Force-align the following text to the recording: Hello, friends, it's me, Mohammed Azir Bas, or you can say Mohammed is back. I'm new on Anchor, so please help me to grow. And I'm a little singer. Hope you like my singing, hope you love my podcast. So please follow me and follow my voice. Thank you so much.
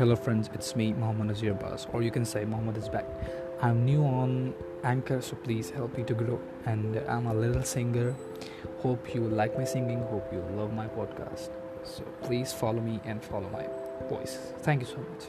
Hello, 0.00 0.16
friends, 0.16 0.48
it's 0.54 0.74
me, 0.74 0.94
Mohammed 0.94 1.36
Azir 1.36 1.60
Bas, 1.60 1.86
or 1.92 2.00
you 2.02 2.10
can 2.10 2.24
say 2.24 2.46
Mohammed 2.46 2.78
is 2.78 2.88
back. 2.88 3.04
I'm 3.60 3.84
new 3.84 4.02
on 4.02 4.54
Anchor, 4.82 5.20
so 5.20 5.36
please 5.36 5.68
help 5.68 5.94
me 5.94 6.04
to 6.04 6.14
grow. 6.14 6.40
And 6.64 6.96
I'm 7.06 7.26
a 7.26 7.34
little 7.34 7.62
singer. 7.62 8.16
Hope 8.78 9.14
you 9.14 9.28
like 9.28 9.58
my 9.58 9.64
singing, 9.64 10.00
hope 10.04 10.32
you 10.32 10.42
love 10.56 10.72
my 10.72 10.86
podcast. 10.86 11.50
So 11.84 12.02
please 12.22 12.50
follow 12.50 12.80
me 12.80 12.98
and 13.04 13.22
follow 13.22 13.50
my 13.50 13.66
voice. 14.08 14.38
Thank 14.60 14.80
you 14.80 14.86
so 14.86 14.96
much. 14.96 15.26